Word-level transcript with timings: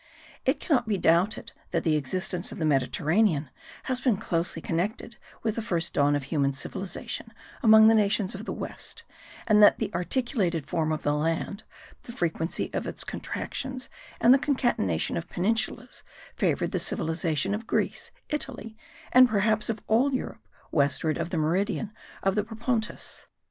It 0.45 0.59
cannot 0.59 0.87
be 0.87 0.97
doubted 0.97 1.51
that 1.69 1.83
the 1.83 1.95
existence 1.95 2.51
of 2.51 2.57
the 2.57 2.65
Mediterranean 2.65 3.51
has 3.83 4.01
been 4.01 4.17
closely 4.17 4.59
connected 4.59 5.17
with 5.43 5.53
the 5.53 5.61
first 5.61 5.93
dawn 5.93 6.15
of 6.15 6.23
human 6.23 6.53
cultivation 6.53 7.31
among 7.61 7.85
the 7.87 7.93
nations 7.93 8.33
of 8.33 8.45
the 8.45 8.51
west, 8.51 9.03
and 9.45 9.61
that 9.61 9.77
the 9.77 9.93
articulated 9.93 10.65
form 10.65 10.91
of 10.91 11.03
the 11.03 11.13
land, 11.13 11.61
the 12.01 12.11
frequency 12.11 12.71
of 12.73 12.87
its 12.87 13.03
contractions 13.03 13.89
and 14.19 14.33
the 14.33 14.39
concatenation 14.39 15.17
of 15.17 15.29
peninsulas 15.29 16.01
favoured 16.35 16.71
the 16.71 16.79
civilization 16.79 17.53
of 17.53 17.67
Greece, 17.67 18.09
Italy, 18.27 18.75
and 19.11 19.29
perhaps 19.29 19.69
of 19.69 19.83
all 19.85 20.11
Europe 20.11 20.41
westward 20.71 21.19
of 21.19 21.29
the 21.29 21.37
meridian 21.37 21.93
of 22.23 22.33
the 22.33 22.43
Propontis. 22.43 23.27